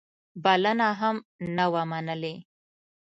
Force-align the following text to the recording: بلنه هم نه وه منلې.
بلنه 0.43 0.87
هم 0.99 1.15
نه 1.55 1.65
وه 1.71 1.83
منلې. 1.91 2.35